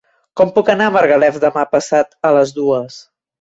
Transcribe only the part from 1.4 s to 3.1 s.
demà passat a les dues?